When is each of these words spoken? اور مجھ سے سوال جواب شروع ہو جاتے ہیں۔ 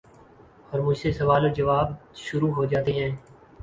اور 0.71 0.79
مجھ 0.79 0.97
سے 0.97 1.11
سوال 1.11 1.53
جواب 1.53 1.87
شروع 2.17 2.51
ہو 2.53 2.65
جاتے 2.65 2.91
ہیں۔ 2.93 3.09